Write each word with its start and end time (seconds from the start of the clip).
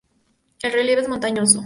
El 0.63 0.71
relieve 0.73 1.03
es 1.03 1.07
montañoso. 1.07 1.59